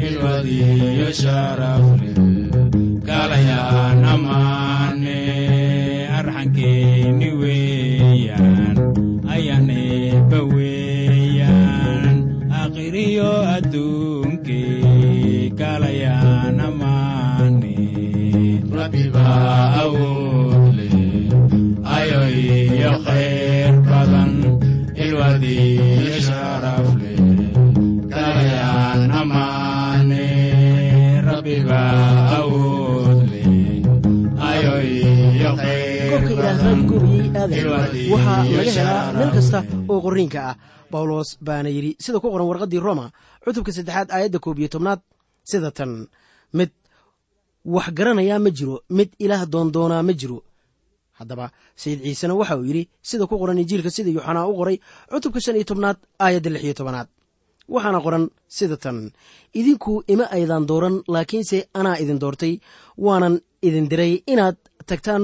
xilwadiyo 0.00 1.08
sharafle 1.20 2.10
galayaanamaane 3.08 5.18
arxankeeni 6.18 7.28
weeyaan 7.42 8.76
ayaneeba 9.34 10.40
weeyaan 10.54 12.16
aqiriyo 12.62 13.30
adduunke 13.56 14.60
galayaanamaane 15.60 17.74
rabiba 18.78 19.26
awoodle 19.84 20.88
ayo 21.98 22.20
iyo 22.42 22.92
khayr 23.06 23.74
badan 23.90 24.32
xilwadiyo 24.98 26.17
aadan 36.58 36.80
waxaa 38.12 38.42
laga 38.56 38.72
helaa 38.78 39.12
meel 39.18 39.30
kasta 39.36 39.58
oo 39.92 39.98
qorriinka 40.04 40.40
ah. 40.50 40.56
Bawlos 40.92 41.30
baana 41.46 41.68
yidhi 41.76 41.90
sida 42.04 42.18
ku 42.22 42.28
qoran 42.32 42.48
warqaddii 42.50 42.80
roma 42.86 43.06
cutubka 43.44 43.70
saddexaad 43.76 44.08
aayadda 44.14 44.38
koob 44.44 44.58
iyo 44.58 44.68
tobnaad 44.74 45.00
sida 45.50 45.70
tan. 45.78 45.92
Mid 46.58 46.70
wax 47.74 47.86
garanayaa 47.98 48.38
ma 48.44 48.50
jiro 48.58 48.74
mid 48.98 49.10
ilaah 49.24 49.42
doondoonaa 49.52 50.02
ma 50.08 50.12
jiro. 50.20 50.38
Haddaba 51.18 51.46
sayid 51.82 52.00
ciisena 52.04 52.34
waxa 52.40 52.54
uu 52.58 52.66
yidhi 52.70 52.82
sida 53.08 53.24
ku 53.30 53.34
qoran 53.40 53.60
injiilka 53.62 53.90
sida 53.96 54.10
yuuxanaa 54.16 54.48
u 54.50 54.54
qoray 54.60 54.76
cutubka 55.12 55.40
shan 55.44 55.56
iyo 55.58 55.66
tobnaad 55.70 55.98
aayadda 56.24 56.50
lix 56.54 56.62
iyo 56.66 56.74
tobanaad 56.80 57.08
waxaana 57.74 57.98
qoran 58.06 58.24
sida 58.56 58.76
tan 58.84 58.98
idinku 59.60 59.92
ima 60.12 60.24
aydan 60.36 60.64
dooran 60.70 60.96
laakiinse 61.14 61.58
anaa 61.78 62.00
idin 62.02 62.18
doortay 62.22 62.54
waanan 63.06 63.34
idin 63.66 63.86
diray 63.90 64.12
inaad 64.32 64.56
tagtaan 64.88 65.22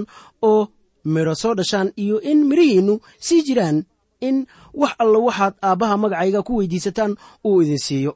oo 0.50 0.62
midho 1.12 1.34
soo 1.42 1.54
dhashaan 1.58 1.88
iyo 2.02 2.16
in 2.30 2.38
midhihiinnu 2.48 2.94
sii 3.26 3.42
jiraan 3.46 3.78
in 4.28 4.36
wax 4.80 4.92
alla 5.02 5.18
waxaad 5.28 5.54
aabbaha 5.68 5.96
magacayga 6.02 6.40
ku 6.46 6.52
weydiisataan 6.58 7.12
uu 7.48 7.62
idin 7.62 7.78
siiyo. 7.86 8.12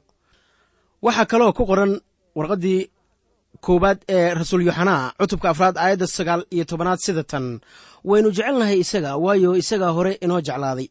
Waxaa 1.05 1.25
kaloo 1.31 1.53
ku 1.57 1.63
qoran 1.69 1.93
warqaddii 2.37 2.81
koowaad 3.65 3.99
ee 4.15 4.33
rasuul 4.39 4.63
yoxanaa 4.67 5.13
cutubka 5.19 5.47
afraad 5.49 5.75
aayadda 5.77 6.07
sagaal 6.17 6.41
iyo 6.55 6.63
tobanaad 6.69 6.99
sida 7.05 7.23
tan. 7.31 7.45
Waynu 8.09 8.29
jecelnahay 8.35 8.79
isaga 8.83 9.11
waayo 9.23 9.51
isagaa 9.61 9.91
hore 9.97 10.13
inoo 10.23 10.41
jeclaaday. 10.47 10.87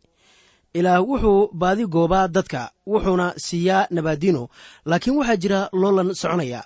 Ilaah 0.78 1.00
wuxuu 1.08 1.40
baadi 1.60 1.84
goobaa 1.94 2.28
dadka 2.28 2.60
wuxuuna 2.86 3.26
siiyaa 3.46 3.86
nabaadiino 3.90 4.42
laakiin 4.88 5.16
waxaa 5.18 5.36
jira 5.42 5.60
loolan 5.80 6.14
soconaya. 6.20 6.60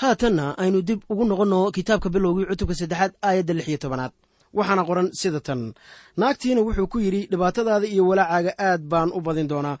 Haatanna 0.00 0.44
aynu 0.62 0.78
dib 0.88 1.00
ugu 1.10 1.24
noqonno 1.30 1.60
kitaabka 1.76 2.08
bilowgii 2.14 2.46
cutubka 2.50 2.74
saddexaad 2.80 3.12
aayadda 3.26 3.54
lix 3.56 3.66
iyo 3.68 3.78
tobanaad 3.84 4.12
waxaana 4.56 4.82
qoran 4.88 5.08
sida 5.20 5.40
tan. 5.46 5.60
Naagtiina 6.20 6.60
wuxuu 6.66 6.86
ku 6.92 6.98
yidhi 7.04 7.20
dhibaatadaada 7.32 7.86
iyo 7.94 8.02
walaacaaga 8.10 8.52
aad 8.68 8.82
baan 8.92 9.10
u 9.16 9.20
badin 9.26 9.48
doonaa 9.52 9.76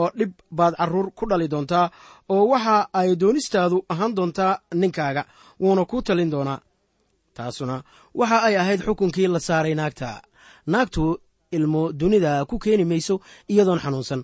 oo 0.00 0.08
dhib 0.18 0.32
baad 0.58 0.74
carruur 0.78 1.06
ku 1.18 1.24
dhali 1.30 1.46
doontaa 1.52 1.86
oo 2.34 2.44
waxa 2.52 2.76
ay 2.98 3.10
doonistaadu 3.22 3.76
ahaan 3.92 4.12
doontaa 4.16 4.52
ninkaaga 4.80 5.22
wuuna 5.62 5.82
kuu 5.90 6.02
talin 6.06 6.30
doonaa. 6.34 6.58
Taasuna 7.36 7.76
waxa 8.20 8.38
ay 8.46 8.54
ahayd 8.62 8.80
xukunkii 8.86 9.28
la 9.34 9.40
saaray 9.48 9.74
naagta. 9.80 10.08
Naagtu 10.72 11.02
ilmo 11.56 11.82
dunida 12.00 12.32
ku 12.50 12.56
keeni 12.64 12.84
mayso 12.90 13.14
iyadoon 13.52 13.80
xanuunsan 13.84 14.22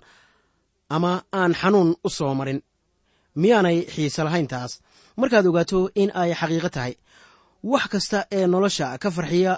ama 0.95 1.11
aan 1.39 1.53
xanuun 1.61 1.89
u 2.03 2.09
soo 2.17 2.33
marin. 2.39 2.59
Miyaanay 3.41 3.77
xiise 3.93 4.21
lahayn 4.27 4.47
taas 4.53 4.71
markaad 5.19 5.45
ogaato 5.49 5.79
in 6.01 6.09
ay 6.21 6.31
xaqiiqo 6.39 6.69
tahay. 6.75 6.93
Wax 7.71 7.83
kasta 7.93 8.19
ee 8.37 8.45
nolosha 8.53 8.87
ka 9.03 9.09
farxiya 9.15 9.53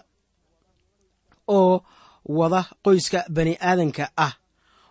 oo 1.48 1.84
wada 2.26 2.62
qoyska 2.86 3.20
bani 3.30 3.54
aadanka 3.62 4.06
ah 4.18 4.34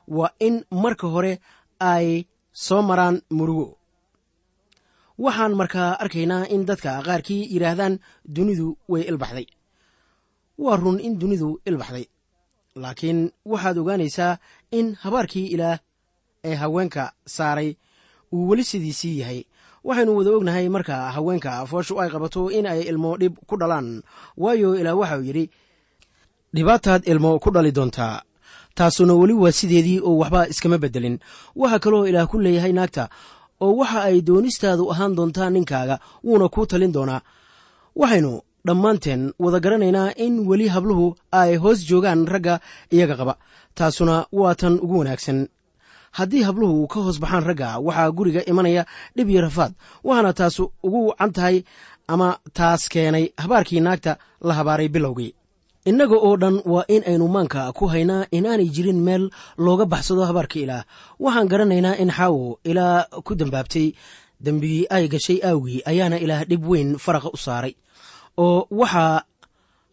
waa 0.09 0.31
in 0.47 0.65
marka 0.71 1.07
hore 1.15 1.41
ay 1.81 2.25
soo 2.53 2.83
maraan 2.83 3.23
murugo. 3.31 3.79
Waxaan 5.19 5.55
markaa 5.61 5.91
arkaynaa 6.03 6.47
in 6.55 6.65
dadka 6.69 7.03
qaarkii 7.07 7.43
yidhaahdaan 7.55 7.95
dunidu 8.35 8.77
way 8.89 9.03
ilbaxday. 9.11 9.47
Waa 10.59 10.77
run 10.77 10.99
in 11.01 11.19
dunidu 11.21 11.61
ilbaxday 11.69 12.07
laakiin 12.83 13.21
waxaad 13.53 13.79
ogaanaysaa 13.79 14.39
in 14.79 14.87
habaarkii 15.03 15.47
ilaah 15.55 15.79
ee 16.45 16.55
haweenka 16.55 17.13
saaray 17.27 17.71
uu 18.33 18.49
weli 18.49 18.65
sidiisii 18.65 19.19
yahay. 19.21 19.41
Waxaynu 19.85 20.17
wada 20.17 20.31
ognahay 20.37 20.69
marka 20.69 20.95
haweenka 21.15 21.67
fooshu 21.71 22.01
ay 22.01 22.11
qabato 22.11 22.51
in 22.51 22.67
ay 22.67 22.81
ilmo 22.91 23.17
dhib 23.21 23.35
ku 23.49 23.57
dhalaan 23.61 24.03
waayo 24.37 24.75
ilaah 24.81 24.97
waxauu 25.01 25.23
yidhi 25.29 25.45
dhibaataad 26.55 27.03
ilmo 27.09 27.39
ku 27.39 27.51
dhali 27.51 27.73
doontaa. 27.73 28.23
Taasuna 28.75 29.15
weli 29.15 29.33
waa 29.33 29.53
sideedii 29.53 30.01
oo 30.01 30.17
waxba 30.23 30.49
iskama 30.49 30.79
beddelin. 30.79 31.19
Waxaa 31.57 31.79
kaloo 31.85 32.07
ilaah 32.07 32.27
ku 32.31 32.37
leeyahay 32.41 32.73
naagta 32.73 33.09
oo 33.61 33.77
waxa 33.81 34.01
ay 34.09 34.21
doonistaadu 34.29 34.91
ahaan 34.93 35.17
doontaa 35.17 35.51
ninkaaga 35.51 35.97
wuuna 36.25 36.49
kuu 36.49 36.67
talin 36.67 36.93
doonaa. 36.93 37.21
Waxaynu 37.97 38.33
dhammaanteen 38.67 39.33
wada 39.39 39.61
garanaynaa 39.65 40.13
in 40.25 40.35
weli 40.49 40.69
habluhu 40.69 41.07
ay 41.33 41.57
hoos 41.57 41.79
joogaan 41.89 42.27
ragga 42.33 42.61
iyaga 42.95 43.17
qaba. 43.21 43.35
Taasuna 43.75 44.27
waa 44.33 44.55
tan 44.55 44.75
ugu 44.85 44.99
wanaagsan. 44.99 45.49
Haddii 46.19 46.43
habluhu 46.49 46.87
ka 46.93 47.01
hoos 47.01 47.21
baxaan 47.21 47.45
ragga 47.49 47.79
waxaa 47.87 48.11
guriga 48.17 48.45
imanaya 48.51 48.87
dhib 49.17 49.29
iyo 49.31 49.41
rafaad. 49.41 49.73
Waxaana 50.05 50.33
taas 50.33 50.57
ugu 50.61 51.01
wacan 51.09 51.33
tahay 51.33 51.57
ama 52.09 52.39
taas 52.53 52.89
keenay 52.89 53.33
habaarkii 53.43 53.81
naagta 53.81 54.17
la 54.41 54.55
habaaray 54.55 54.89
bilowgii 54.89 55.35
innaga 55.85 56.17
oo 56.27 56.37
dhan 56.43 56.57
waa 56.73 56.85
in 56.95 57.03
aynu 57.11 57.27
maanka 57.29 57.73
ku 57.79 57.85
haynaa 57.93 58.27
inaanay 58.31 58.69
jirin 58.75 59.01
meel 59.07 59.25
looga 59.65 59.85
baxsado 59.93 60.23
habaarka 60.29 60.59
ilaah. 60.65 60.85
Waxaan 61.25 61.49
garanaynaa 61.51 61.97
in 62.03 62.11
xaawo 62.11 62.59
ilaa 62.71 63.07
ku 63.27 63.35
dambaabtay. 63.35 63.89
Dembigii 64.45 64.87
ay 64.91 65.05
gashay 65.13 65.39
aawgii 65.49 65.83
ayaana 65.91 66.17
ilaah 66.25 66.43
dhib 66.51 66.63
weyn 66.71 66.99
faraqa 67.05 67.31
u 67.35 67.37
saaray. 67.47 67.75
Oo 68.39 68.67
waxaa 68.71 69.23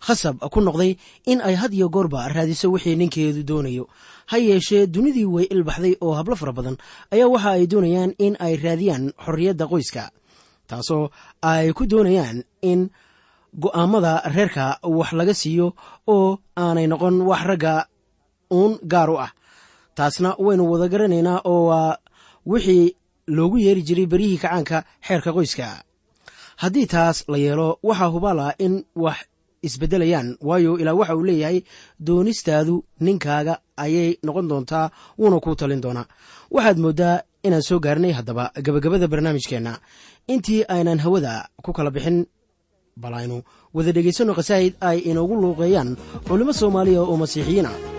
khasab 0.06 0.38
ku 0.54 0.60
noqday 0.62 0.92
in 1.32 1.42
ay 1.42 1.56
had 1.62 1.74
iyo 1.74 1.90
goorba 1.90 2.28
raadiso 2.36 2.72
wixii 2.74 2.96
ninkeedu 2.96 3.44
doonayo. 3.44 3.86
Ha 4.30 4.38
yeeshee 4.38 4.88
dunidii 4.88 5.26
way 5.26 5.46
ilbaxday 5.54 5.98
oo 6.02 6.14
hablo 6.18 6.36
fara 6.36 6.54
badan. 6.54 6.78
Ayaa 7.14 7.28
waxa 7.34 7.50
ay 7.58 7.68
doonayaan 7.68 8.12
in 8.26 8.34
ay 8.40 8.54
raadiyaan 8.58 9.14
xorriyadda 9.26 9.66
qoyska 9.72 10.04
taasoo 10.70 11.10
ay 11.42 11.74
ku 11.74 11.86
doonayaan 11.86 12.44
in 12.62 12.90
go'aammada 13.54 14.22
reerka 14.36 14.80
wax 14.84 15.12
laga 15.14 15.34
siiyo 15.34 15.74
oo 16.08 16.40
aanay 16.58 16.88
noqon 16.88 17.22
wax 17.30 17.42
ragga 17.50 17.86
uun 18.52 18.80
gaar 18.92 19.10
u 19.10 19.18
ah. 19.20 19.32
Taasna 19.96 20.36
waynu 20.40 20.64
wada 20.72 20.88
garanaynaa 20.88 21.42
oo 21.46 21.66
waa 21.70 21.98
wixii 22.46 22.96
loogu 23.28 23.58
yeeri 23.58 23.82
jiray 23.82 24.06
beryihii 24.06 24.38
kacaanka 24.38 24.84
xeerka 25.08 25.32
qoyska. 25.34 25.84
Haddii 26.62 26.86
taas 26.88 27.24
la 27.28 27.38
yeelo 27.38 27.80
waxaa 27.84 28.08
hubaala 28.14 28.54
in 28.60 28.84
wax 28.96 29.18
isbeddelayaan 29.62 30.38
waayo 30.42 30.78
ilaa 30.80 30.94
waxa 30.94 31.16
uu 31.16 31.24
leeyahay 31.24 31.62
doonistaadu 32.00 32.84
ninkaaga 33.00 33.60
ayay 33.78 34.18
noqon 34.24 34.48
doontaa 34.48 34.90
wuuna 35.20 35.40
kuu 35.40 35.56
talin 35.56 35.82
doonaa. 35.82 36.06
Waxaad 36.52 36.78
mooddaa 36.78 37.22
inaan 37.44 37.62
soo 37.62 37.80
gaarnay 37.80 38.12
haddaba 38.12 38.52
gabagabada 38.66 39.08
barnaamijkeenna. 39.08 39.80
Intii 40.28 40.64
aynan 40.68 41.00
hawada 41.00 41.50
ku 41.64 41.74
kala 41.74 41.92
bixin 41.92 42.26
bal 42.98 43.14
aynu 43.14 43.38
wada 43.76 43.92
dhegaysanno 43.96 44.34
khasaa'id 44.38 44.74
ay 44.90 44.98
inoogu 45.10 45.36
luuqeeyaan 45.42 45.90
culimmo 46.28 46.54
soomaaliya 46.54 47.02
oo 47.02 47.16
masiixiyiina 47.24 47.70
Riyaha, 47.70 47.99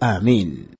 aamiin 0.00 0.77